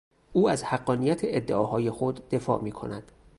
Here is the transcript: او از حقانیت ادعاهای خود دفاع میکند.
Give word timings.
او 0.33 0.49
از 0.49 0.63
حقانیت 0.63 1.19
ادعاهای 1.23 1.89
خود 1.89 2.29
دفاع 2.29 2.61
میکند. 2.63 3.11